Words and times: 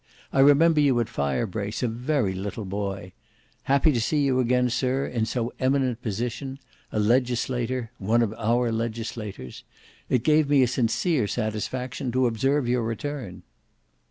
I 0.33 0.39
remember 0.39 0.79
you 0.79 0.99
at 0.99 1.09
Firebrace, 1.09 1.83
a 1.83 1.87
very 1.87 2.33
little 2.33 2.65
boy. 2.65 3.13
Happy 3.65 3.91
to 3.91 4.01
see 4.01 4.23
you 4.23 4.39
again, 4.39 4.71
Sir, 4.71 5.05
in 5.05 5.27
so 5.27 5.53
eminent 5.59 5.99
a 5.99 6.01
position; 6.01 6.57
a 6.91 6.97
legislator—one 6.99 8.23
of 8.23 8.33
our 8.33 8.71
legislators. 8.71 9.63
It 10.09 10.23
gave 10.23 10.49
me 10.49 10.63
a 10.63 10.67
sincere 10.67 11.27
satisfaction 11.27 12.11
to 12.13 12.25
observe 12.25 12.67
your 12.67 12.81
return." 12.81 13.43